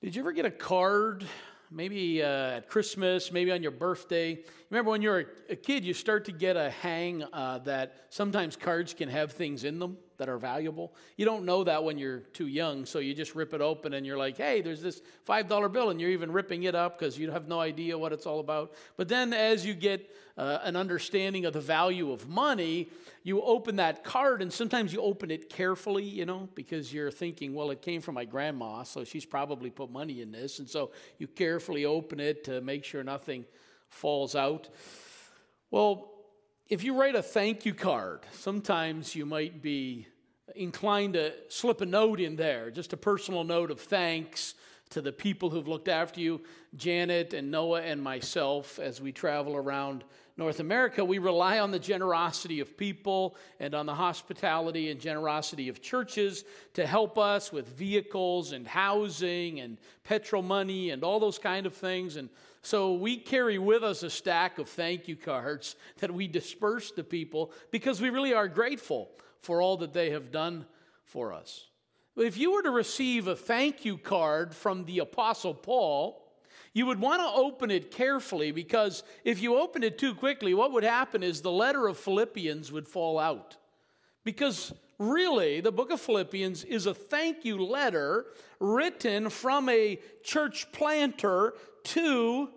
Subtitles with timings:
[0.00, 1.26] Did you ever get a card,
[1.72, 4.38] maybe uh, at Christmas, maybe on your birthday?
[4.70, 8.94] Remember when you're a kid, you start to get a hang uh, that sometimes cards
[8.94, 10.94] can have things in them that are valuable.
[11.16, 14.04] You don't know that when you're too young, so you just rip it open and
[14.04, 17.30] you're like, hey, there's this $5 bill, and you're even ripping it up because you
[17.30, 18.74] have no idea what it's all about.
[18.96, 22.88] But then as you get uh, an understanding of the value of money,
[23.22, 27.54] you open that card, and sometimes you open it carefully, you know, because you're thinking,
[27.54, 30.58] well, it came from my grandma, so she's probably put money in this.
[30.58, 33.44] And so you carefully open it to make sure nothing
[33.88, 34.68] falls out.
[35.70, 36.17] Well,
[36.68, 40.06] if you write a thank you card, sometimes you might be
[40.54, 44.54] inclined to slip a note in there, just a personal note of thanks
[44.90, 46.42] to the people who've looked after you,
[46.76, 50.04] Janet and Noah and myself, as we travel around
[50.38, 51.04] North America.
[51.04, 56.44] We rely on the generosity of people and on the hospitality and generosity of churches
[56.74, 61.74] to help us with vehicles and housing and petrol money and all those kind of
[61.74, 62.14] things.
[62.14, 62.28] And
[62.62, 67.02] so we carry with us a stack of thank you cards that we disperse to
[67.02, 70.66] people because we really are grateful for all that they have done
[71.02, 71.66] for us.
[72.16, 76.27] If you were to receive a thank you card from the Apostle Paul,
[76.78, 80.70] you would want to open it carefully because if you opened it too quickly, what
[80.70, 83.56] would happen is the letter of Philippians would fall out.
[84.22, 88.26] Because really, the book of Philippians is a thank you letter
[88.60, 92.48] written from a church planter to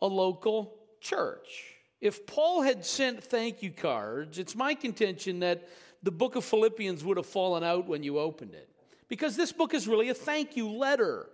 [0.00, 1.74] a local church.
[2.00, 5.68] If Paul had sent thank you cards, it's my contention that
[6.02, 8.70] the book of Philippians would have fallen out when you opened it.
[9.08, 11.28] Because this book is really a thank you letter.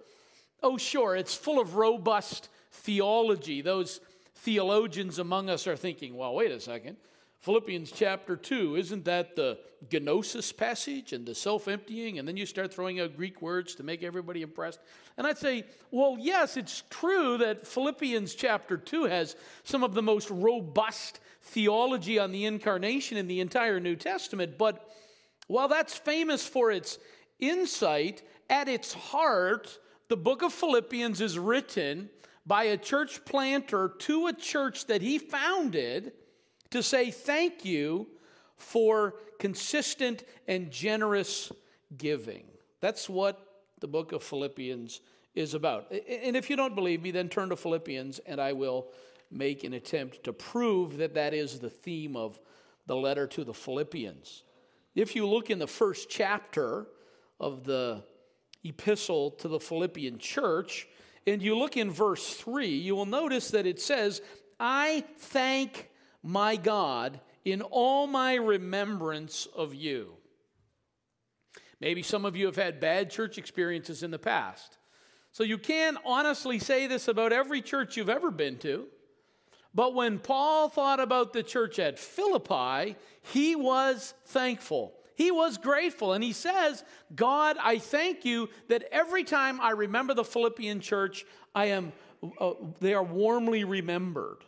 [0.62, 3.60] Oh, sure, it's full of robust theology.
[3.62, 4.00] Those
[4.36, 6.96] theologians among us are thinking, well, wait a second.
[7.40, 12.18] Philippians chapter 2, isn't that the kenosis passage and the self emptying?
[12.18, 14.80] And then you start throwing out Greek words to make everybody impressed.
[15.16, 20.02] And I'd say, well, yes, it's true that Philippians chapter 2 has some of the
[20.02, 24.58] most robust theology on the incarnation in the entire New Testament.
[24.58, 24.90] But
[25.46, 26.98] while that's famous for its
[27.38, 29.78] insight, at its heart,
[30.08, 32.10] the book of Philippians is written
[32.46, 36.12] by a church planter to a church that he founded
[36.70, 38.06] to say thank you
[38.56, 41.52] for consistent and generous
[41.96, 42.44] giving.
[42.80, 45.00] That's what the book of Philippians
[45.34, 45.90] is about.
[45.90, 48.88] And if you don't believe me, then turn to Philippians and I will
[49.30, 52.38] make an attempt to prove that that is the theme of
[52.86, 54.44] the letter to the Philippians.
[54.94, 56.86] If you look in the first chapter
[57.40, 58.04] of the
[58.68, 60.86] epistle to the Philippian church,
[61.26, 64.22] and you look in verse 3, you will notice that it says,
[64.60, 65.90] I thank
[66.22, 70.12] my God in all my remembrance of you.
[71.80, 74.78] Maybe some of you have had bad church experiences in the past.
[75.32, 78.86] So you can honestly say this about every church you've ever been to.
[79.74, 84.94] But when Paul thought about the church at Philippi, he was thankful.
[85.16, 86.12] He was grateful.
[86.12, 86.84] And he says,
[87.14, 91.92] God, I thank you that every time I remember the Philippian church, I am,
[92.38, 94.44] uh, they are warmly remembered.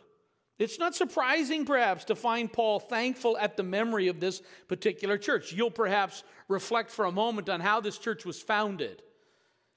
[0.59, 5.51] It's not surprising, perhaps, to find Paul thankful at the memory of this particular church.
[5.53, 8.97] You'll perhaps reflect for a moment on how this church was founded.
[8.97, 9.03] Do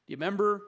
[0.08, 0.60] you remember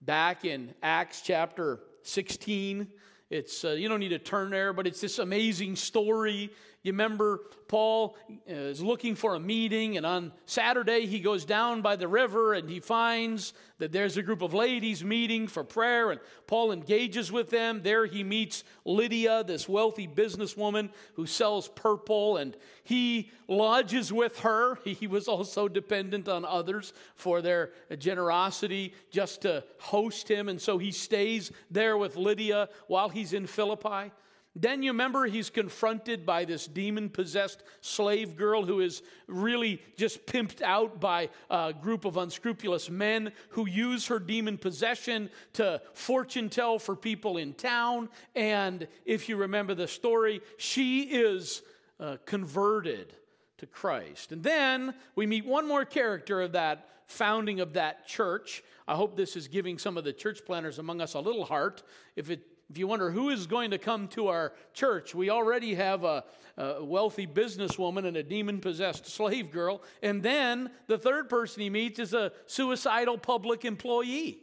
[0.00, 2.88] back in Acts chapter 16?
[3.30, 6.50] It's, uh, you don't need to turn there, but it's this amazing story
[6.82, 11.80] you remember Paul uh, is looking for a meeting, and on Saturday he goes down
[11.80, 16.10] by the river and he finds that there's a group of ladies meeting for prayer,
[16.10, 17.82] and Paul engages with them.
[17.82, 24.78] There he meets Lydia, this wealthy businesswoman who sells purple, and he lodges with her.
[25.02, 30.78] He was also dependent on others for their generosity just to host him, and so
[30.78, 34.12] he stays there with Lydia while he's in Philippi.
[34.54, 40.26] Then you remember he's confronted by this demon possessed slave girl who is really just
[40.26, 46.50] pimped out by a group of unscrupulous men who use her demon possession to fortune
[46.50, 48.10] tell for people in town.
[48.34, 51.62] And if you remember the story, she is
[51.98, 53.14] uh, converted
[53.56, 54.32] to Christ.
[54.32, 58.62] And then we meet one more character of that founding of that church.
[58.86, 61.82] I hope this is giving some of the church planners among us a little heart.
[62.16, 65.74] If it if you wonder who is going to come to our church, we already
[65.74, 66.24] have a,
[66.56, 69.82] a wealthy businesswoman and a demon possessed slave girl.
[70.02, 74.38] And then the third person he meets is a suicidal public employee.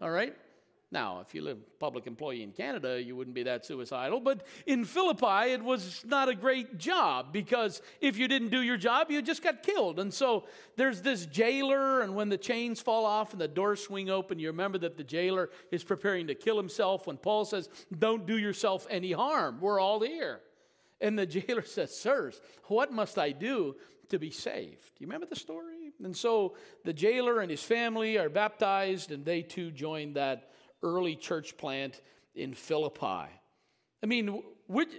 [0.00, 0.34] All right?
[0.94, 4.20] Now, if you live a public employee in Canada, you wouldn't be that suicidal.
[4.20, 8.76] But in Philippi, it was not a great job because if you didn't do your
[8.76, 9.98] job, you just got killed.
[9.98, 10.44] And so
[10.76, 14.46] there's this jailer, and when the chains fall off and the doors swing open, you
[14.46, 17.68] remember that the jailer is preparing to kill himself when Paul says,
[17.98, 19.58] Don't do yourself any harm.
[19.60, 20.42] We're all here.
[21.00, 23.74] And the jailer says, Sirs, what must I do
[24.10, 24.94] to be saved?
[24.96, 25.92] Do you remember the story?
[26.04, 26.54] And so
[26.84, 30.50] the jailer and his family are baptized, and they too join that
[30.84, 32.00] early church plant
[32.34, 33.26] in Philippi.
[34.02, 34.42] I mean,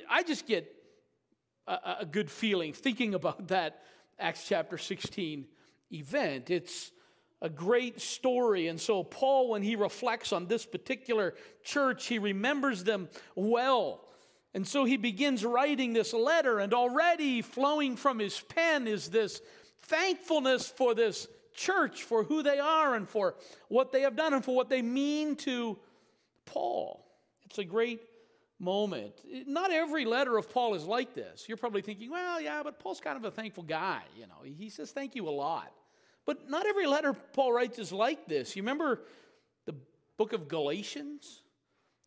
[0.09, 0.69] I just get
[1.67, 3.83] a, a good feeling thinking about that
[4.19, 5.45] Acts chapter 16
[5.91, 6.49] event.
[6.49, 6.91] It's
[7.41, 8.67] a great story.
[8.67, 14.01] And so, Paul, when he reflects on this particular church, he remembers them well.
[14.53, 19.41] And so he begins writing this letter, and already flowing from his pen is this
[19.81, 23.35] thankfulness for this church for who they are and for
[23.69, 25.77] what they have done and for what they mean to
[26.45, 27.05] Paul.
[27.45, 28.01] It's a great
[28.59, 29.13] moment.
[29.47, 31.45] Not every letter of Paul is like this.
[31.47, 34.01] You're probably thinking, well, yeah, but Paul's kind of a thankful guy.
[34.17, 35.71] You know, he says thank you a lot.
[36.25, 38.55] But not every letter Paul writes is like this.
[38.55, 39.01] You remember
[39.65, 39.75] the
[40.17, 41.41] book of Galatians?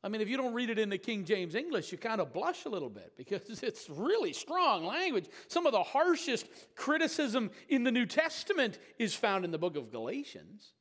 [0.03, 2.33] I mean, if you don't read it in the King James English, you kind of
[2.33, 5.27] blush a little bit because it's really strong language.
[5.49, 6.47] Some of the harshest
[6.77, 10.73] criticism in the New Testament is found in the book of Galatians.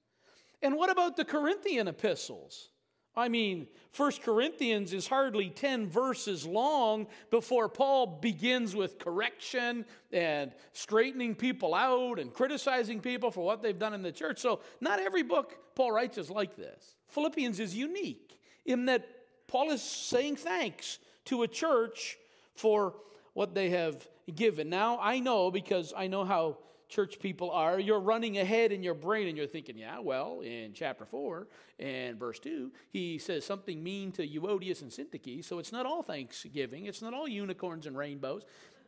[0.62, 2.70] And what about the Corinthian epistles?
[3.16, 10.52] I mean, First Corinthians is hardly 10 verses long before Paul begins with correction and
[10.74, 14.38] straightening people out and criticizing people for what they've done in the church.
[14.38, 16.96] So, not every book Paul writes is like this.
[17.08, 18.27] Philippians is unique
[18.68, 19.08] in that
[19.48, 22.18] Paul is saying thanks to a church
[22.54, 22.94] for
[23.34, 24.70] what they have given.
[24.70, 26.58] Now, I know because I know how
[26.90, 30.72] church people are, you're running ahead in your brain and you're thinking, yeah, well, in
[30.74, 31.48] chapter 4
[31.80, 36.02] and verse 2, he says something mean to Euodias and Syntyche, so it's not all
[36.02, 38.44] thanksgiving, it's not all unicorns and rainbows.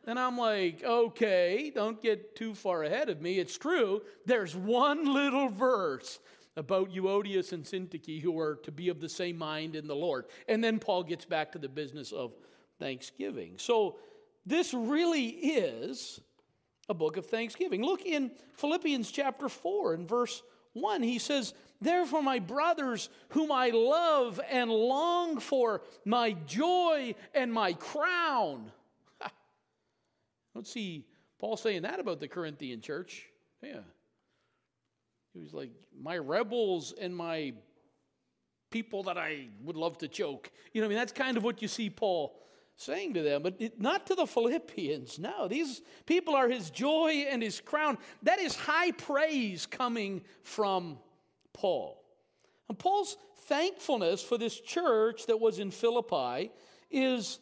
[0.06, 3.38] And I'm like, okay, don't get too far ahead of me.
[3.38, 4.00] It's true.
[4.24, 6.18] There's one little verse
[6.60, 10.26] about Euodias and Syntyche who are to be of the same mind in the Lord.
[10.46, 12.34] And then Paul gets back to the business of
[12.78, 13.54] thanksgiving.
[13.56, 13.96] So
[14.44, 16.20] this really is
[16.90, 17.82] a book of thanksgiving.
[17.82, 20.42] Look in Philippians chapter 4 and verse
[20.74, 21.02] 1.
[21.02, 27.72] He says, Therefore, my brothers, whom I love and long for, my joy and my
[27.72, 28.70] crown.
[30.54, 31.06] Let's see
[31.38, 33.26] Paul saying that about the Corinthian church.
[33.62, 33.80] Yeah.
[35.32, 37.52] He was like, my rebels and my
[38.70, 40.50] people that I would love to choke.
[40.72, 42.36] You know, I mean, that's kind of what you see Paul
[42.76, 45.18] saying to them, but not to the Philippians.
[45.18, 47.98] No, these people are his joy and his crown.
[48.22, 50.98] That is high praise coming from
[51.52, 52.02] Paul.
[52.68, 53.16] And Paul's
[53.46, 56.52] thankfulness for this church that was in Philippi
[56.90, 57.38] is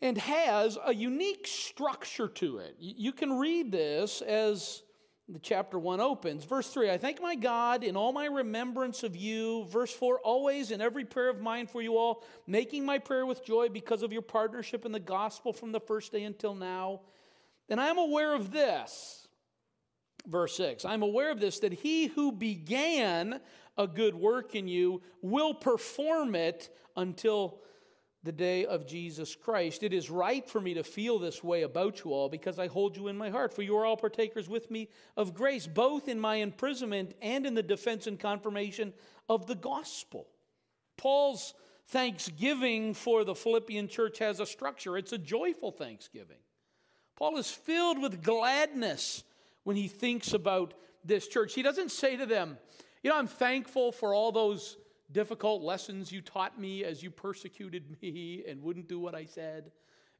[0.00, 2.76] and has a unique structure to it.
[2.78, 4.83] You can read this as
[5.28, 6.44] the chapter 1 opens.
[6.44, 9.64] Verse 3 I thank my God in all my remembrance of you.
[9.66, 13.44] Verse 4 Always in every prayer of mine for you all, making my prayer with
[13.44, 17.00] joy because of your partnership in the gospel from the first day until now.
[17.68, 19.26] And I am aware of this.
[20.26, 23.40] Verse 6 I'm aware of this, that he who began
[23.76, 27.60] a good work in you will perform it until
[28.24, 29.82] the day of Jesus Christ.
[29.82, 32.96] It is right for me to feel this way about you all because I hold
[32.96, 36.18] you in my heart, for you are all partakers with me of grace, both in
[36.18, 38.94] my imprisonment and in the defense and confirmation
[39.28, 40.26] of the gospel.
[40.96, 41.52] Paul's
[41.88, 46.38] thanksgiving for the Philippian church has a structure, it's a joyful thanksgiving.
[47.16, 49.22] Paul is filled with gladness
[49.64, 51.54] when he thinks about this church.
[51.54, 52.58] He doesn't say to them,
[53.02, 54.78] You know, I'm thankful for all those
[55.12, 59.70] difficult lessons you taught me as you persecuted me and wouldn't do what I said.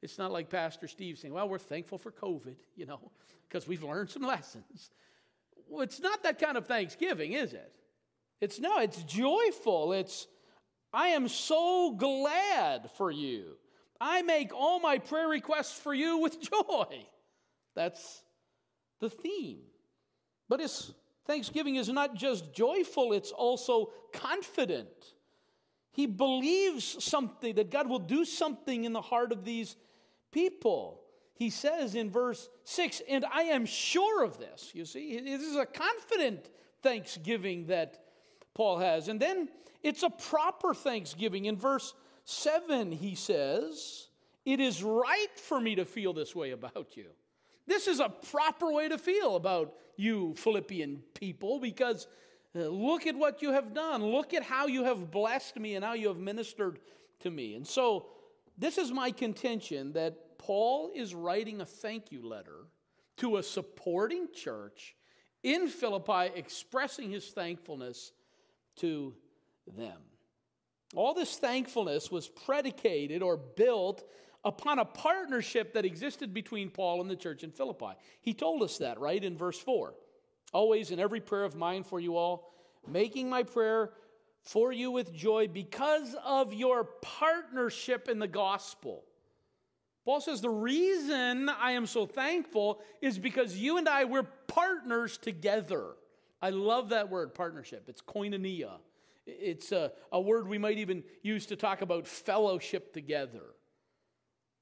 [0.03, 3.11] It's not like Pastor Steve saying, Well, we're thankful for COVID, you know,
[3.49, 4.91] because we've learned some lessons.
[5.69, 7.73] Well, it's not that kind of Thanksgiving, is it?
[8.41, 9.93] It's no, it's joyful.
[9.95, 10.27] It's,
[10.93, 13.57] I am so glad for you.
[14.01, 17.07] I make all my prayer requests for you with joy.
[17.75, 18.23] That's
[19.01, 19.63] the theme.
[20.49, 20.93] But it's
[21.27, 24.89] Thanksgiving is not just joyful, it's also confident.
[25.91, 29.77] He believes something, that God will do something in the heart of these
[30.33, 31.01] people.
[31.35, 34.71] He says in verse 6, and I am sure of this.
[34.75, 36.51] You see, this is a confident
[36.83, 38.05] thanksgiving that
[38.55, 39.09] Paul has.
[39.09, 39.49] And then
[39.83, 41.47] it's a proper thanksgiving.
[41.47, 44.09] In verse 7, he says,
[44.45, 47.07] It is right for me to feel this way about you.
[47.67, 52.07] This is a proper way to feel about you, Philippian people, because
[52.57, 54.01] Uh, look at what you have done.
[54.01, 56.79] Look at how you have blessed me and how you have ministered
[57.19, 57.57] to me.
[57.57, 58.07] And so,
[58.57, 62.69] this is my contention that Paul is writing a thank you letter
[63.17, 64.95] to a supporting church
[65.43, 68.13] in Philippi, expressing his thankfulness
[68.77, 69.17] to
[69.77, 70.01] them.
[70.95, 74.09] All this thankfulness was predicated or built
[74.45, 77.93] upon a partnership that existed between Paul and the church in Philippi.
[78.21, 79.95] He told us that, right, in verse 4
[80.55, 82.55] always in every prayer of mine for you all,
[82.87, 83.91] making my prayer
[84.41, 89.05] for you with joy because of your partnership in the gospel.
[90.05, 95.19] Paul says, The reason I am so thankful is because you and I, we're partners
[95.19, 95.97] together.
[96.41, 97.85] I love that word, partnership.
[97.89, 98.73] It's koinonia.
[99.27, 103.43] It's a, a word we might even use to talk about fellowship together.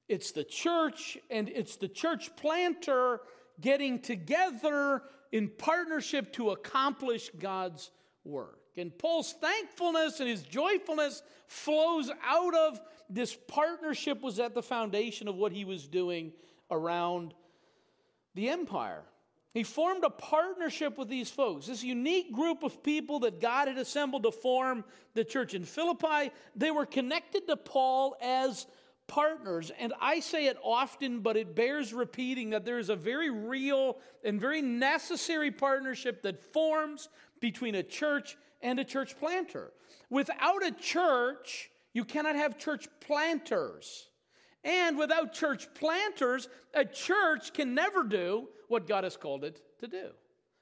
[0.07, 3.21] It's the church and it's the church planter
[3.61, 7.91] getting together in partnership to accomplish God's
[8.23, 8.59] work.
[8.77, 15.27] And Paul's thankfulness and his joyfulness flows out of this partnership was at the foundation
[15.27, 16.33] of what he was doing
[16.71, 17.33] around
[18.33, 19.03] the empire.
[19.53, 23.77] He formed a partnership with these folks, this unique group of people that God had
[23.77, 24.83] assembled to form
[25.13, 26.31] the church in Philippi.
[26.55, 28.65] They were connected to Paul as
[29.07, 29.71] partners.
[29.79, 33.97] And I say it often, but it bears repeating that there is a very real
[34.23, 39.71] and very necessary partnership that forms between a church and a church planter.
[40.09, 44.07] Without a church, you cannot have church planters.
[44.63, 49.87] And without church planters, a church can never do what God has called it to
[49.87, 50.09] do.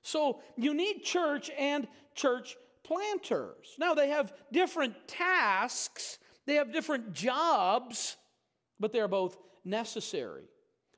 [0.02, 3.76] So you need church and church planters.
[3.78, 8.18] Now, they have different tasks, they have different jobs,
[8.82, 10.44] but they're both necessary.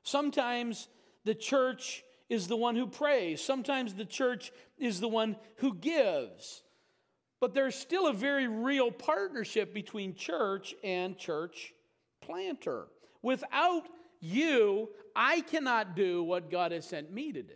[0.02, 0.88] Sometimes
[1.24, 6.62] the church is the one who prays, sometimes the church is the one who gives.
[7.40, 11.74] But there's still a very real partnership between church and church
[12.22, 12.86] planter.
[13.20, 13.84] Without
[14.20, 17.54] you, I cannot do what God has sent me to do.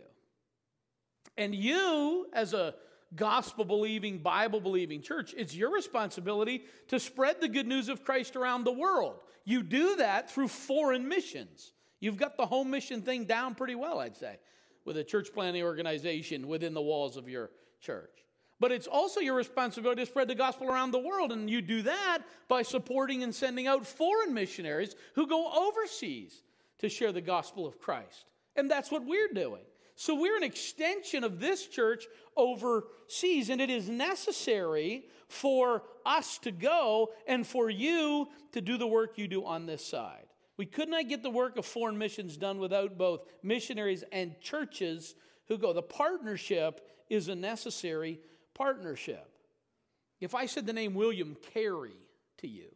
[1.37, 2.75] And you, as a
[3.15, 8.35] gospel believing, Bible believing church, it's your responsibility to spread the good news of Christ
[8.35, 9.19] around the world.
[9.45, 11.73] You do that through foreign missions.
[11.99, 14.37] You've got the home mission thing down pretty well, I'd say,
[14.85, 17.51] with a church planting organization within the walls of your
[17.81, 18.11] church.
[18.59, 21.81] But it's also your responsibility to spread the gospel around the world, and you do
[21.83, 26.41] that by supporting and sending out foreign missionaries who go overseas
[26.79, 28.25] to share the gospel of Christ.
[28.55, 29.63] And that's what we're doing.
[29.99, 36.51] So we're an extension of this church overseas, and it is necessary for us to
[36.51, 40.27] go and for you to do the work you do on this side.
[40.55, 45.15] We could not get the work of foreign missions done without both missionaries and churches
[45.49, 45.73] who go.
[45.73, 46.79] The partnership
[47.09, 48.21] is a necessary
[48.53, 49.29] partnership.
[50.21, 51.99] If I said the name William Carey
[52.37, 52.73] to you,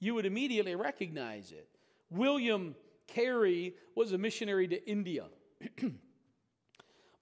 [0.00, 1.68] you would immediately recognize it.
[2.10, 2.74] William
[3.06, 5.26] Carey was a missionary to India.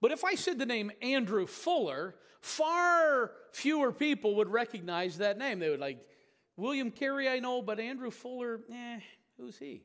[0.01, 5.59] But if I said the name Andrew Fuller, far fewer people would recognize that name.
[5.59, 5.99] They would like,
[6.55, 8.99] William Carey, I know, but Andrew Fuller, eh,
[9.37, 9.83] who's he?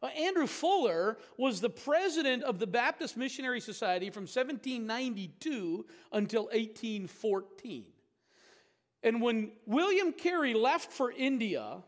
[0.00, 7.84] Well, Andrew Fuller was the president of the Baptist Missionary Society from 1792 until 1814.
[9.02, 11.82] And when William Carey left for India,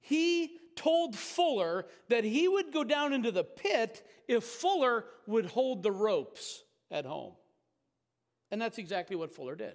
[0.00, 5.82] he told Fuller that he would go down into the pit if Fuller would hold
[5.82, 7.32] the ropes at home.
[8.50, 9.74] And that's exactly what Fuller did.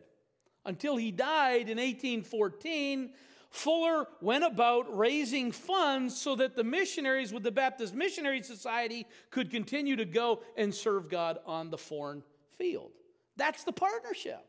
[0.65, 3.11] Until he died in 1814,
[3.51, 9.49] Fuller went about raising funds so that the missionaries with the Baptist Missionary Society could
[9.49, 12.23] continue to go and serve God on the foreign
[12.57, 12.91] field.
[13.37, 14.43] That's the partnership.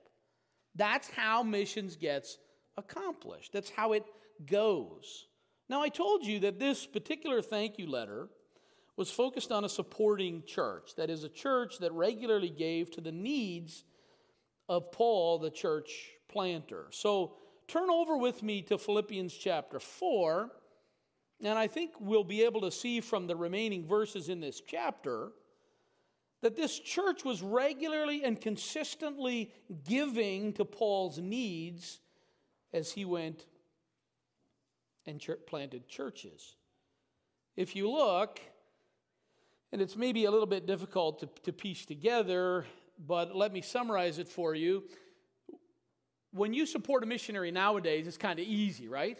[0.74, 2.38] That's how missions gets
[2.76, 3.52] accomplished.
[3.52, 4.04] That's how it
[4.44, 5.26] goes.
[5.68, 8.28] Now, I told you that this particular thank you letter
[8.96, 10.94] was focused on a supporting church.
[10.96, 13.84] That is, a church that regularly gave to the needs
[14.68, 16.86] of Paul, the church planter.
[16.90, 17.34] So
[17.68, 20.50] turn over with me to Philippians chapter 4,
[21.42, 25.32] and I think we'll be able to see from the remaining verses in this chapter
[26.42, 29.52] that this church was regularly and consistently
[29.84, 32.00] giving to Paul's needs
[32.72, 33.46] as he went
[35.06, 36.56] and planted churches.
[37.56, 38.40] If you look,
[39.76, 42.64] and it's maybe a little bit difficult to, to piece together,
[43.06, 44.84] but let me summarize it for you.
[46.30, 49.18] When you support a missionary nowadays, it's kind of easy, right?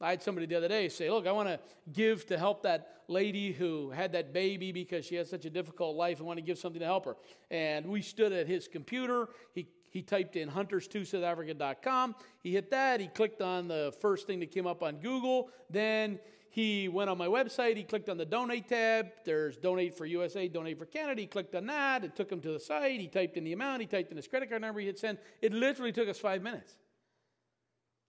[0.00, 1.60] I had somebody the other day say, Look, I want to
[1.92, 5.94] give to help that lady who had that baby because she had such a difficult
[5.94, 6.22] life.
[6.22, 7.16] I want to give something to help her.
[7.50, 9.28] And we stood at his computer.
[9.54, 12.14] He he typed in hunters2southafrica.com.
[12.42, 12.98] He hit that.
[12.98, 15.50] He clicked on the first thing that came up on Google.
[15.68, 16.18] Then
[16.52, 17.78] he went on my website.
[17.78, 19.06] He clicked on the donate tab.
[19.24, 21.22] There's donate for USA, donate for Canada.
[21.22, 22.04] He clicked on that.
[22.04, 23.00] It took him to the site.
[23.00, 23.80] He typed in the amount.
[23.80, 24.78] He typed in his credit card number.
[24.78, 25.18] He had sent.
[25.40, 26.74] It literally took us five minutes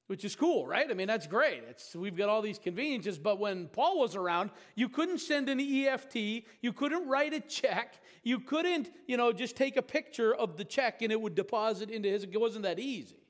[0.07, 0.91] which is cool, right?
[0.91, 1.63] I mean, that's great.
[1.69, 5.59] It's, we've got all these conveniences, but when Paul was around, you couldn't send an
[5.59, 10.57] EFT, you couldn't write a check, you couldn't, you know, just take a picture of
[10.57, 12.23] the check and it would deposit into his.
[12.23, 13.22] It wasn't that easy.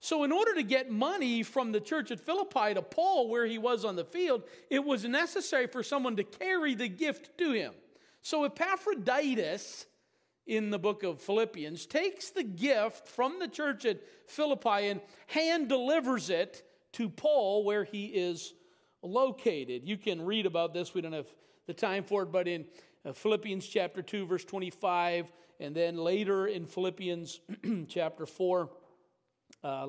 [0.00, 3.58] So, in order to get money from the church at Philippi to Paul, where he
[3.58, 7.72] was on the field, it was necessary for someone to carry the gift to him.
[8.22, 9.86] So, Epaphroditus
[10.48, 15.68] in the book of Philippians, takes the gift from the church at Philippi and hand
[15.68, 16.62] delivers it
[16.94, 18.54] to Paul where he is
[19.02, 19.86] located.
[19.86, 20.94] You can read about this.
[20.94, 21.28] We don't have
[21.66, 22.64] the time for it, but in
[23.04, 27.40] uh, Philippians chapter 2, verse 25, and then later in Philippians
[27.88, 28.70] chapter 4,
[29.64, 29.86] uh,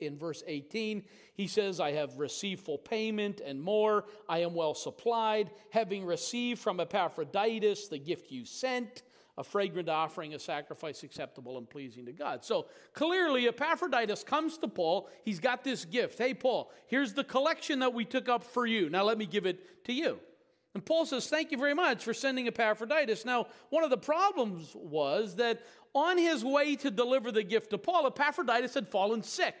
[0.00, 1.02] in verse 18,
[1.34, 4.04] he says, I have received full payment and more.
[4.28, 9.02] I am well supplied, having received from Epaphroditus the gift you sent
[9.38, 12.44] a fragrant offering, a sacrifice acceptable and pleasing to God.
[12.44, 15.08] So clearly, Epaphroditus comes to Paul.
[15.24, 16.18] He's got this gift.
[16.18, 18.90] Hey, Paul, here's the collection that we took up for you.
[18.90, 20.18] Now let me give it to you.
[20.74, 23.24] And Paul says, Thank you very much for sending Epaphroditus.
[23.24, 25.62] Now, one of the problems was that
[25.98, 29.54] on his way to deliver the gift to Paul, Epaphroditus had fallen sick.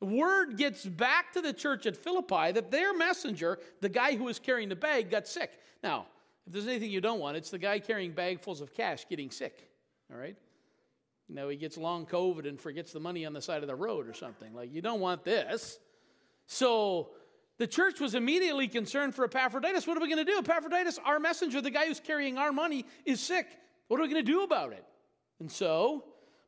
[0.00, 4.38] Word gets back to the church at Philippi that their messenger, the guy who was
[4.38, 5.50] carrying the bag, got sick.
[5.82, 6.06] Now,
[6.46, 9.68] if there's anything you don't want, it's the guy carrying bagfuls of cash getting sick.
[10.12, 10.36] All right?
[11.28, 14.08] Know, he gets long COVID and forgets the money on the side of the road
[14.08, 14.54] or something.
[14.54, 15.78] Like, you don't want this.
[16.46, 17.10] So
[17.58, 19.86] the church was immediately concerned for Epaphroditus.
[19.86, 20.38] What are we going to do?
[20.38, 23.46] Epaphroditus, our messenger, the guy who's carrying our money, is sick.
[23.88, 24.84] What are we going to do about it?
[25.40, 26.04] And so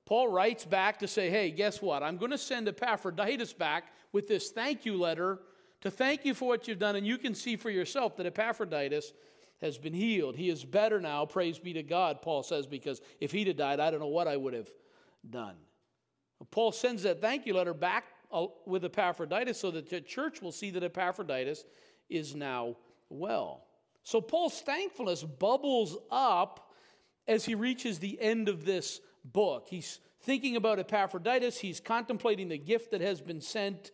[0.06, 2.02] Paul writes back to say, hey, guess what?
[2.02, 5.38] I'm going to send Epaphroditus back with this thank you letter
[5.82, 6.96] to thank you for what you've done.
[6.96, 9.12] And you can see for yourself that Epaphroditus
[9.60, 10.36] has been healed.
[10.36, 13.78] He is better now, praise be to God, Paul says, because if he'd have died,
[13.78, 14.70] I don't know what I would have
[15.28, 15.54] done.
[16.50, 20.52] Paul sends that thank you letter back uh, with Epaphroditus so that the church will
[20.52, 21.64] see that Epaphroditus
[22.08, 22.76] is now
[23.10, 23.66] well.
[24.02, 26.69] So Paul's thankfulness bubbles up
[27.30, 29.68] as he reaches the end of this book.
[29.68, 33.92] He's thinking about Epaphroditus, he's contemplating the gift that has been sent,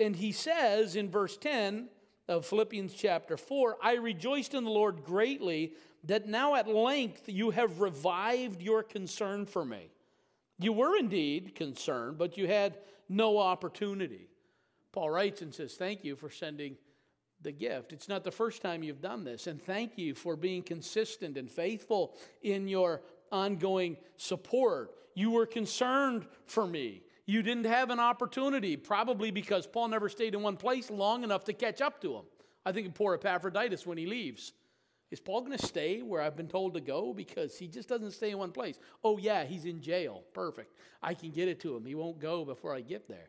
[0.00, 1.88] and he says in verse 10
[2.28, 7.50] of Philippians chapter 4 I rejoiced in the Lord greatly that now at length you
[7.50, 9.90] have revived your concern for me.
[10.58, 14.30] You were indeed concerned, but you had no opportunity.
[14.92, 16.76] Paul writes and says, Thank you for sending
[17.42, 17.92] the gift.
[17.92, 21.50] It's not the first time you've done this, and thank you for being consistent and
[21.50, 24.92] faithful in your ongoing support.
[25.14, 27.02] You were concerned for me.
[27.26, 31.44] You didn't have an opportunity, probably because Paul never stayed in one place long enough
[31.44, 32.24] to catch up to him.
[32.64, 34.52] I think of poor Epaphroditus when he leaves.
[35.10, 37.12] Is Paul going to stay where I've been told to go?
[37.12, 38.78] Because he just doesn't stay in one place.
[39.04, 40.22] Oh, yeah, he's in jail.
[40.32, 40.74] Perfect.
[41.02, 41.84] I can get it to him.
[41.84, 43.28] He won't go before I get there.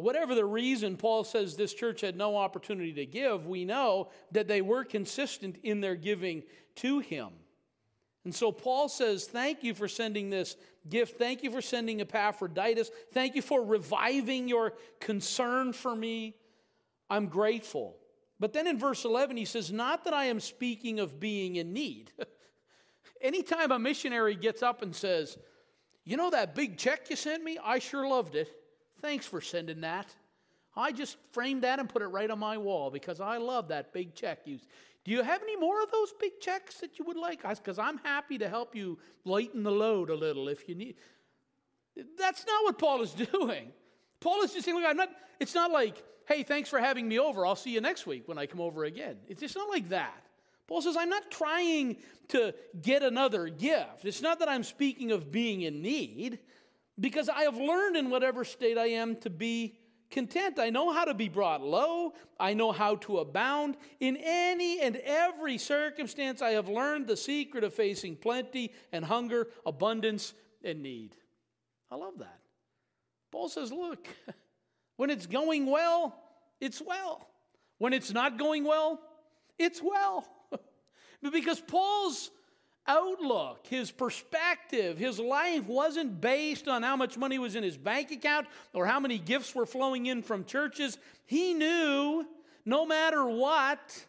[0.00, 4.48] Whatever the reason Paul says this church had no opportunity to give, we know that
[4.48, 6.42] they were consistent in their giving
[6.76, 7.28] to him.
[8.24, 10.56] And so Paul says, Thank you for sending this
[10.88, 11.18] gift.
[11.18, 12.90] Thank you for sending Epaphroditus.
[13.12, 16.34] Thank you for reviving your concern for me.
[17.08, 17.96] I'm grateful.
[18.40, 21.72] But then in verse 11, he says, Not that I am speaking of being in
[21.72, 22.12] need.
[23.20, 25.38] Anytime a missionary gets up and says,
[26.04, 27.58] You know that big check you sent me?
[27.64, 28.52] I sure loved it.
[29.00, 30.14] Thanks for sending that.
[30.76, 33.92] I just framed that and put it right on my wall because I love that
[33.92, 34.58] big check you,
[35.04, 37.42] do you have any more of those big checks that you would like?
[37.42, 40.96] Because I'm happy to help you lighten the load a little if you need.
[42.18, 43.72] That's not what Paul is doing.
[44.20, 47.18] Paul is just saying, look, I'm not, it's not like, hey, thanks for having me
[47.18, 47.46] over.
[47.46, 49.16] I'll see you next week when I come over again.
[49.28, 50.22] It's just not like that.
[50.66, 51.96] Paul says, I'm not trying
[52.28, 54.04] to get another gift.
[54.04, 56.38] It's not that I'm speaking of being in need,
[56.98, 59.78] because I have learned in whatever state I am to be
[60.10, 60.58] content.
[60.58, 62.14] I know how to be brought low.
[62.40, 63.76] I know how to abound.
[64.00, 69.48] In any and every circumstance, I have learned the secret of facing plenty and hunger,
[69.66, 70.34] abundance
[70.64, 71.14] and need.
[71.90, 72.40] I love that.
[73.30, 74.08] Paul says, look,
[74.96, 76.18] when it's going well,
[76.60, 77.28] it's well.
[77.78, 79.00] When it's not going well,
[79.58, 80.26] it's well.
[81.32, 82.30] because Paul's
[82.88, 88.10] outlook, his perspective, his life wasn't based on how much money was in his bank
[88.10, 90.98] account or how many gifts were flowing in from churches.
[91.26, 92.26] He knew
[92.64, 94.06] no matter what,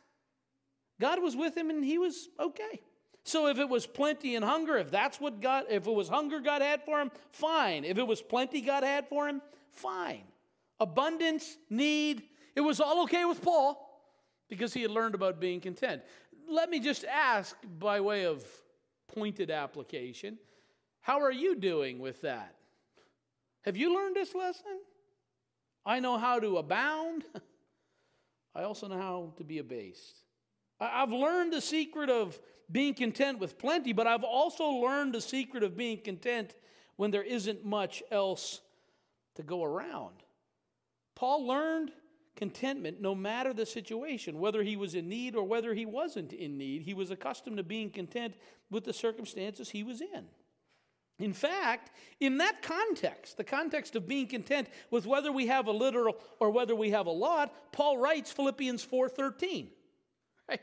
[0.99, 2.81] God was with him and he was okay.
[3.23, 6.39] So if it was plenty and hunger, if that's what God, if it was hunger
[6.39, 7.83] God had for him, fine.
[7.85, 10.23] If it was plenty God had for him, fine.
[10.79, 12.23] Abundance, need,
[12.55, 13.85] it was all okay with Paul
[14.49, 16.01] because he had learned about being content.
[16.49, 18.43] Let me just ask by way of
[19.13, 20.37] pointed application
[21.01, 22.55] how are you doing with that?
[23.63, 24.79] Have you learned this lesson?
[25.85, 27.23] I know how to abound.
[28.55, 30.23] I also know how to be abased.
[30.79, 32.39] I've learned the secret of
[32.71, 36.55] being content with plenty, but I've also learned the secret of being content
[36.95, 38.61] when there isn't much else
[39.35, 40.15] to go around.
[41.15, 41.91] Paul learned
[42.39, 46.57] contentment no matter the situation, whether he was in need or whether he wasn't in
[46.57, 46.81] need.
[46.83, 48.33] He was accustomed to being content
[48.71, 50.25] with the circumstances he was in.
[51.19, 55.71] In fact, in that context, the context of being content with whether we have a
[55.71, 59.67] literal or whether we have a lot, Paul writes Philippians 4:13.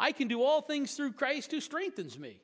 [0.00, 2.40] I can do all things through Christ who strengthens me.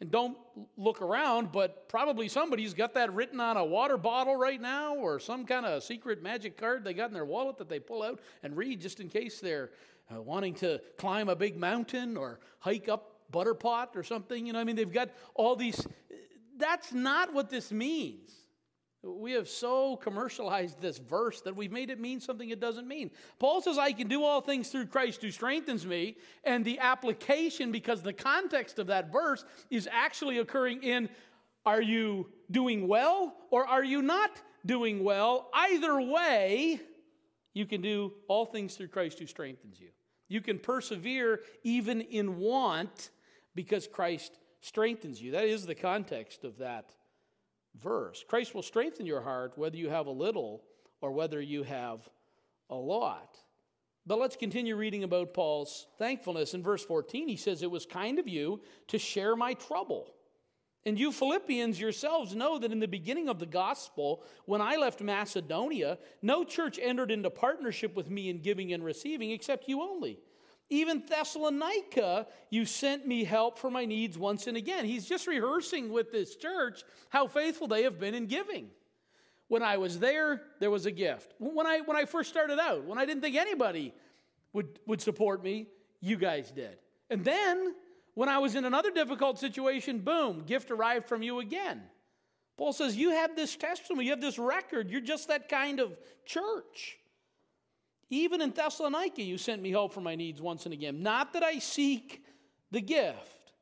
[0.00, 0.38] And don't
[0.78, 5.18] look around, but probably somebody's got that written on a water bottle right now or
[5.18, 8.18] some kind of secret magic card they got in their wallet that they pull out
[8.42, 9.70] and read just in case they're
[10.10, 14.46] uh, wanting to climb a big mountain or hike up Butterpot or something.
[14.46, 15.86] You know, I mean, they've got all these.
[16.56, 18.32] That's not what this means.
[19.02, 23.10] We have so commercialized this verse that we've made it mean something it doesn't mean.
[23.38, 26.18] Paul says, I can do all things through Christ who strengthens me.
[26.44, 31.08] And the application, because the context of that verse is actually occurring in
[31.64, 34.30] are you doing well or are you not
[34.66, 35.48] doing well?
[35.54, 36.80] Either way,
[37.54, 39.88] you can do all things through Christ who strengthens you.
[40.28, 43.10] You can persevere even in want
[43.54, 45.32] because Christ strengthens you.
[45.32, 46.94] That is the context of that
[47.78, 48.24] verse.
[48.26, 50.62] Christ will strengthen your heart whether you have a little
[51.00, 52.08] or whether you have
[52.68, 53.36] a lot.
[54.06, 56.54] But let's continue reading about Paul's thankfulness.
[56.54, 60.14] In verse 14, he says, It was kind of you to share my trouble.
[60.86, 65.02] And you Philippians yourselves know that in the beginning of the gospel, when I left
[65.02, 70.18] Macedonia, no church entered into partnership with me in giving and receiving except you only.
[70.70, 74.84] Even Thessalonica, you sent me help for my needs once and again.
[74.84, 78.70] He's just rehearsing with this church how faithful they have been in giving.
[79.48, 81.34] When I was there, there was a gift.
[81.38, 83.92] When I, when I first started out, when I didn't think anybody
[84.52, 85.66] would, would support me,
[86.00, 86.78] you guys did.
[87.10, 87.74] And then,
[88.14, 91.82] when I was in another difficult situation, boom, gift arrived from you again.
[92.56, 95.96] Paul says, You have this testimony, you have this record, you're just that kind of
[96.24, 96.99] church.
[98.10, 101.02] Even in Thessalonica, you sent me help for my needs once and again.
[101.02, 102.24] Not that I seek
[102.72, 103.52] the gift,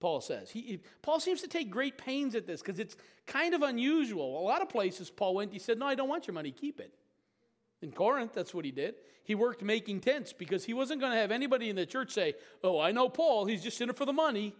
[0.00, 0.50] Paul says.
[0.50, 2.96] He, Paul seems to take great pains at this because it's
[3.26, 4.40] kind of unusual.
[4.40, 6.80] A lot of places Paul went, he said, No, I don't want your money, keep
[6.80, 6.92] it.
[7.80, 8.96] In Corinth, that's what he did.
[9.22, 12.34] He worked making tents because he wasn't going to have anybody in the church say,
[12.64, 14.54] Oh, I know Paul, he's just in it for the money.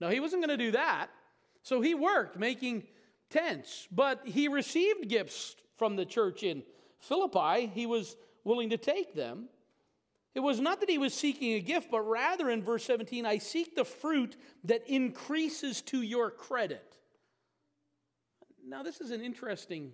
[0.00, 1.08] No, he wasn't going to do that.
[1.62, 2.84] So he worked making
[3.30, 6.62] tents, but he received gifts from the church in
[7.00, 7.66] Philippi.
[7.66, 9.48] He was willing to take them.
[10.34, 13.38] It was not that he was seeking a gift, but rather in verse 17, I
[13.38, 16.96] seek the fruit that increases to your credit.
[18.66, 19.92] Now, this is an interesting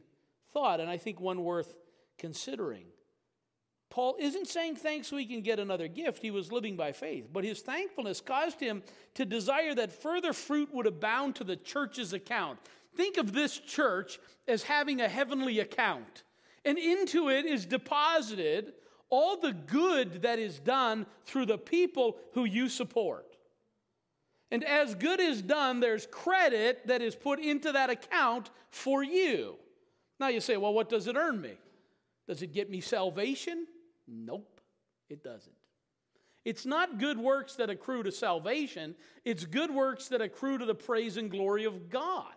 [0.53, 1.75] thought, and I think one worth
[2.19, 2.87] considering.
[3.91, 6.21] Paul isn't saying thanks so he can get another gift.
[6.21, 7.29] He was living by faith.
[7.33, 8.83] But his thankfulness caused him
[9.15, 12.59] to desire that further fruit would abound to the church's account.
[12.97, 16.25] Think of this church as having a heavenly account
[16.65, 18.73] and into it is deposited
[19.11, 23.37] all the good that is done through the people who you support.
[24.51, 29.57] And as good is done, there's credit that is put into that account for you.
[30.21, 31.55] Now you say, well, what does it earn me?
[32.27, 33.67] Does it get me salvation?
[34.07, 34.61] Nope,
[35.09, 35.55] it doesn't.
[36.45, 40.75] It's not good works that accrue to salvation, it's good works that accrue to the
[40.75, 42.35] praise and glory of God.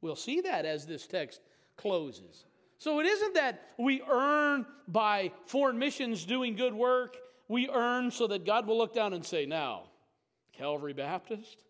[0.00, 1.40] We'll see that as this text
[1.76, 2.44] closes.
[2.82, 7.16] So it isn't that we earn by foreign missions doing good work.
[7.46, 9.84] We earn so that God will look down and say, Now,
[10.52, 11.62] Calvary Baptist,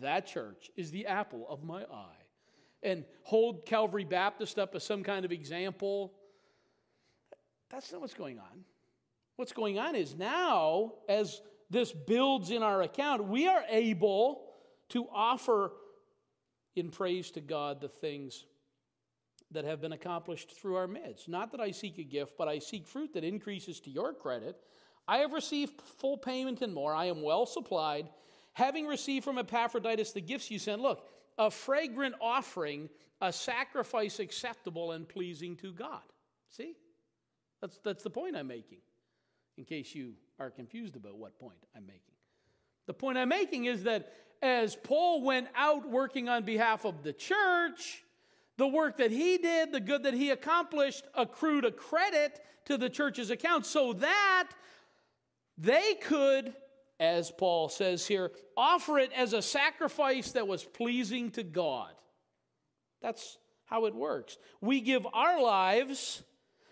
[0.00, 2.22] that church is the apple of my eye.
[2.84, 6.12] And hold Calvary Baptist up as some kind of example.
[7.70, 8.64] That's not what's going on.
[9.34, 14.42] What's going on is now, as this builds in our account, we are able
[14.90, 15.72] to offer
[16.76, 18.44] in praise to God the things
[19.52, 21.28] that have been accomplished through our midst.
[21.28, 24.56] Not that I seek a gift, but I seek fruit that increases to your credit.
[25.08, 26.94] I have received full payment and more.
[26.94, 28.08] I am well supplied,
[28.52, 30.80] having received from Epaphroditus the gifts you sent.
[30.80, 31.04] Look,
[31.36, 32.88] a fragrant offering,
[33.20, 36.02] a sacrifice acceptable and pleasing to God.
[36.50, 36.74] See?
[37.60, 38.78] That's, that's the point I'm making,
[39.58, 42.14] in case you are confused about what point I'm making.
[42.86, 47.12] The point I'm making is that as Paul went out working on behalf of the
[47.12, 48.02] church,
[48.60, 52.90] the work that he did, the good that he accomplished, accrued a credit to the
[52.90, 54.50] church's account so that
[55.56, 56.52] they could,
[57.00, 61.92] as Paul says here, offer it as a sacrifice that was pleasing to God.
[63.00, 64.36] That's how it works.
[64.60, 66.22] We give our lives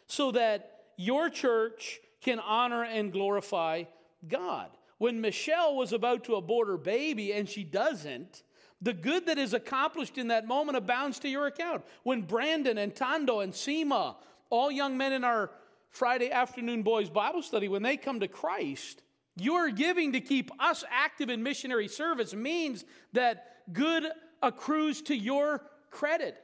[0.07, 3.85] so that your church can honor and glorify
[4.29, 4.68] God.
[4.98, 8.42] When Michelle was about to abort her baby and she doesn't,
[8.80, 11.84] the good that is accomplished in that moment abounds to your account.
[12.04, 14.16] When Brandon and Tondo and Seema,
[14.50, 15.50] all young men in our
[15.90, 19.02] Friday afternoon boys Bible study, when they come to Christ,
[19.36, 24.04] your giving to keep us active in missionary service means that good
[24.42, 26.36] accrues to your credit.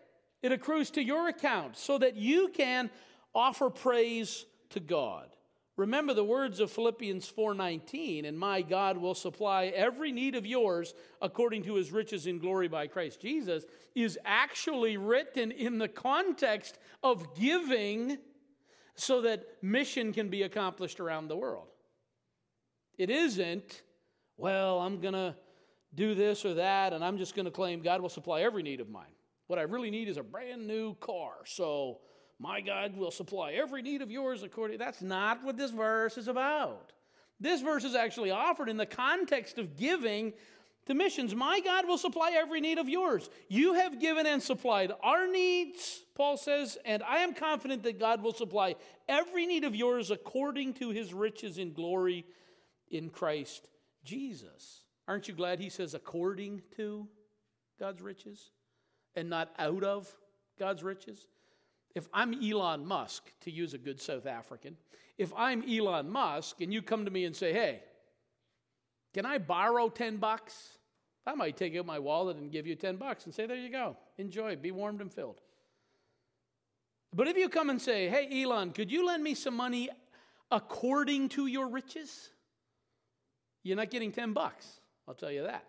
[0.42, 2.90] It accrues to your account so that you can
[3.34, 5.33] offer praise to God.
[5.76, 10.94] Remember the words of Philippians 4:19, and my God will supply every need of yours
[11.20, 16.78] according to his riches in glory by Christ Jesus is actually written in the context
[17.02, 18.18] of giving
[18.94, 21.68] so that mission can be accomplished around the world.
[22.96, 23.82] It isn't,
[24.36, 25.34] well, I'm going to
[25.92, 28.80] do this or that and I'm just going to claim God will supply every need
[28.80, 29.12] of mine.
[29.48, 31.32] What I really need is a brand new car.
[31.44, 32.00] So
[32.38, 34.78] my God will supply every need of yours according.
[34.78, 36.92] That's not what this verse is about.
[37.40, 40.32] This verse is actually offered in the context of giving
[40.86, 41.34] to missions.
[41.34, 43.28] My God will supply every need of yours.
[43.48, 48.22] You have given and supplied our needs, Paul says, and I am confident that God
[48.22, 48.76] will supply
[49.08, 52.24] every need of yours according to his riches in glory
[52.90, 53.68] in Christ
[54.04, 54.82] Jesus.
[55.08, 57.08] Aren't you glad he says according to
[57.78, 58.50] God's riches
[59.14, 60.14] and not out of
[60.58, 61.26] God's riches?
[61.94, 64.76] If I'm Elon Musk, to use a good South African,
[65.16, 67.82] if I'm Elon Musk and you come to me and say, hey,
[69.12, 70.78] can I borrow 10 bucks?
[71.26, 73.70] I might take out my wallet and give you 10 bucks and say, there you
[73.70, 75.40] go, enjoy, be warmed and filled.
[77.14, 79.88] But if you come and say, hey, Elon, could you lend me some money
[80.50, 82.30] according to your riches?
[83.62, 85.64] You're not getting 10 bucks, I'll tell you that.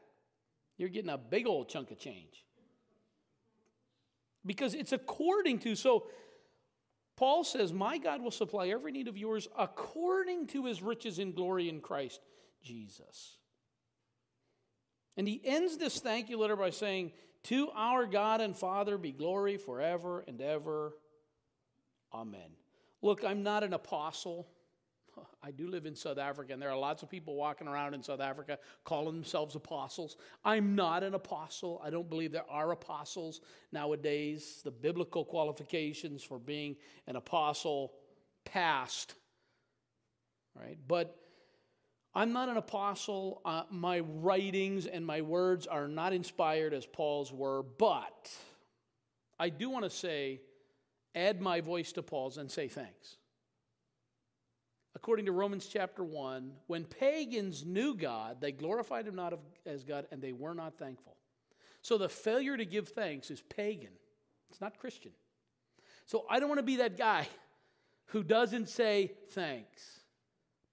[0.78, 2.44] You're getting a big old chunk of change
[4.46, 5.76] because it's according to.
[5.76, 6.08] So
[7.16, 11.34] Paul says, My God will supply every need of yours according to his riches in
[11.34, 12.22] glory in Christ
[12.64, 13.38] Jesus.
[15.18, 19.12] And he ends this thank you letter by saying, To our God and Father be
[19.12, 20.94] glory forever and ever.
[22.14, 22.52] Amen.
[23.02, 24.48] Look, I'm not an apostle.
[25.44, 28.04] I do live in South Africa, and there are lots of people walking around in
[28.04, 30.18] South Africa calling themselves apostles.
[30.44, 31.82] I'm not an apostle.
[31.84, 34.62] I don't believe there are apostles nowadays.
[34.64, 36.76] The biblical qualifications for being
[37.08, 37.94] an apostle
[38.44, 39.14] passed,
[40.56, 40.78] right?
[40.88, 41.16] But
[42.14, 43.42] I'm not an apostle.
[43.46, 48.32] Uh, my writings and my words are not inspired as Paul's were, but
[49.38, 50.42] I do want to say,
[51.14, 53.18] add my voice to Paul's and say thanks
[54.96, 60.08] according to Romans chapter 1, when pagans knew God, they glorified him not as God
[60.12, 61.18] and they were not thankful.
[61.82, 63.92] So the failure to give thanks is pagan,
[64.50, 65.12] it's not Christian.
[66.06, 67.28] So I don't want to be that guy
[68.08, 70.00] who doesn't say thanks.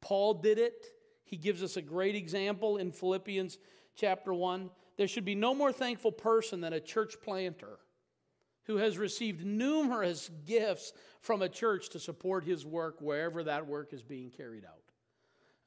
[0.00, 0.86] Paul did it.
[1.24, 3.58] He gives us a great example in Philippians
[3.94, 4.70] chapter 1.
[4.98, 7.78] There should be no more thankful person than a church planter
[8.64, 13.92] who has received numerous gifts from a church to support his work wherever that work
[13.92, 14.82] is being carried out.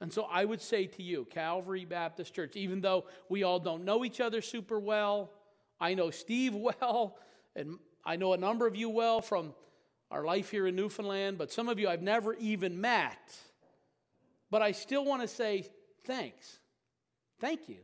[0.01, 3.85] And so I would say to you, Calvary Baptist Church, even though we all don't
[3.85, 5.31] know each other super well,
[5.79, 7.17] I know Steve well,
[7.55, 9.53] and I know a number of you well from
[10.11, 13.35] our life here in Newfoundland, but some of you I've never even met.
[14.51, 15.67] But I still want to say
[16.05, 16.59] thanks.
[17.39, 17.79] Thank you.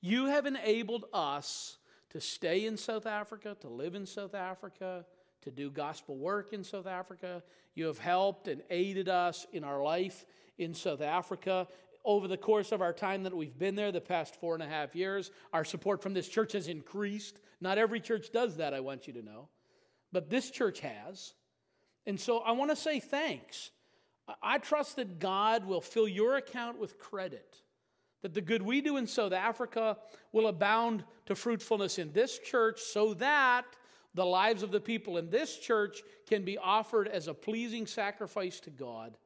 [0.00, 1.77] You have enabled us
[2.10, 5.04] to stay in South Africa, to live in South Africa,
[5.42, 7.42] to do gospel work in South Africa.
[7.74, 10.24] You have helped and aided us in our life
[10.58, 11.68] in South Africa.
[12.04, 14.68] Over the course of our time that we've been there, the past four and a
[14.68, 17.38] half years, our support from this church has increased.
[17.60, 19.48] Not every church does that, I want you to know.
[20.12, 21.34] But this church has.
[22.06, 23.70] And so I want to say thanks.
[24.42, 27.62] I trust that God will fill your account with credit
[28.22, 29.96] that the good we do in South Africa
[30.32, 33.64] will abound to fruitfulness in this church so that
[34.14, 38.60] the lives of the people in this church can be offered as a pleasing sacrifice
[38.60, 39.16] to God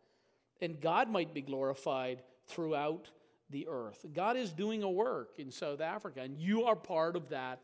[0.61, 3.11] and God might be glorified throughout
[3.51, 4.05] the earth.
[4.13, 7.61] God is doing a work in South Africa and you are part of that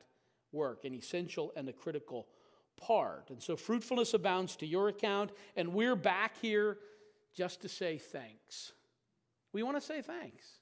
[0.53, 2.27] work, an essential and a critical
[2.81, 3.31] part.
[3.31, 6.79] And so fruitfulness abounds to your account and we're back here
[7.35, 8.73] just to say thanks.
[9.53, 10.58] We want to say thanks.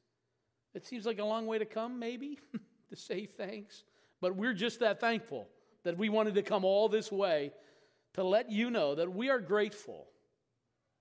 [0.77, 2.39] It seems like a long way to come, maybe,
[2.91, 3.83] to say thanks.
[4.21, 5.49] But we're just that thankful
[5.85, 7.53] that we wanted to come all this way
[8.13, 10.07] to let you know that we are grateful.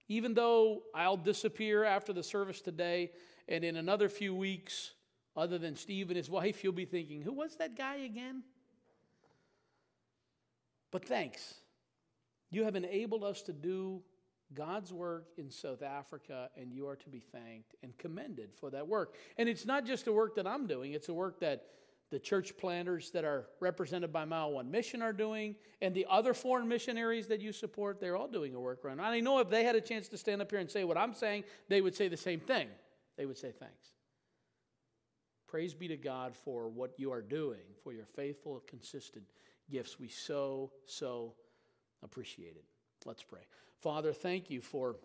[0.07, 3.11] Even though I'll disappear after the service today,
[3.49, 4.93] and in another few weeks,
[5.35, 8.43] other than Steve and his wife, you'll be thinking, who was that guy again?
[10.89, 11.55] But thanks.
[12.49, 14.03] You have enabled us to do
[14.53, 18.87] God's work in South Africa, and you are to be thanked and commended for that
[18.87, 19.15] work.
[19.37, 21.65] And it's not just a work that I'm doing, it's a work that
[22.11, 26.33] the church planters that are represented by Mile One Mission are doing, and the other
[26.33, 29.01] foreign missionaries that you support, they're all doing a work around.
[29.01, 31.13] I know if they had a chance to stand up here and say what I'm
[31.13, 32.67] saying, they would say the same thing.
[33.17, 33.89] They would say thanks.
[35.47, 39.25] Praise be to God for what you are doing, for your faithful, consistent
[39.69, 39.99] gifts.
[39.99, 41.33] We so, so
[42.03, 42.65] appreciate it.
[43.05, 43.41] Let's pray.
[43.81, 44.95] Father, thank you for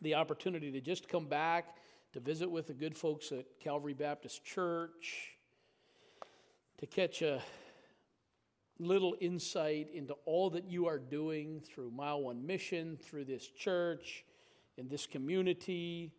[0.00, 1.76] the opportunity to just come back
[2.12, 5.30] to visit with the good folks at Calvary Baptist Church,
[6.78, 7.40] to catch a
[8.78, 14.24] little insight into all that you are doing through Mile One Mission, through this church,
[14.76, 16.12] in this community,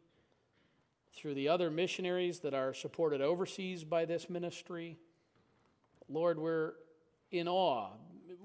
[1.13, 4.97] through the other missionaries that are supported overseas by this ministry.
[6.09, 6.73] Lord, we're
[7.31, 7.89] in awe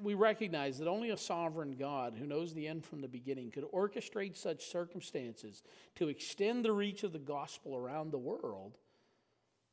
[0.03, 3.65] we recognize that only a sovereign God who knows the end from the beginning could
[3.73, 5.63] orchestrate such circumstances
[5.97, 8.79] to extend the reach of the gospel around the world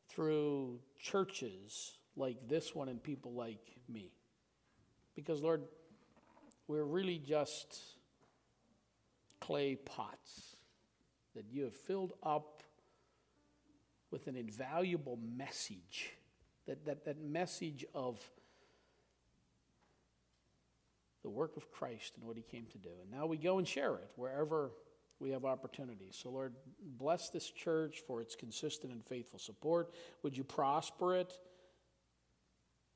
[0.09, 4.11] through churches like this one and people like me.
[5.15, 5.63] Because, Lord,
[6.67, 7.79] we're really just
[9.39, 10.55] clay pots
[11.35, 12.63] that you have filled up
[14.11, 16.13] with an invaluable message.
[16.67, 18.19] That, that, that message of
[21.25, 22.91] the work of Christ and what he came to do.
[23.01, 24.69] And now we go and share it wherever
[25.19, 26.15] we have opportunities.
[26.21, 29.95] So, Lord, bless this church for its consistent and faithful support.
[30.21, 31.33] Would you prosper it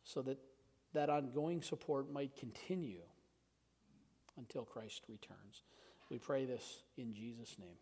[0.04, 0.38] so that
[0.94, 3.02] that ongoing support might continue
[4.38, 5.64] until Christ returns?
[6.12, 7.78] We pray this in Jesus' name.